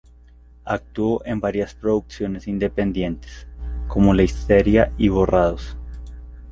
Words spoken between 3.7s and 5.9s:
como la histeria y Borrados.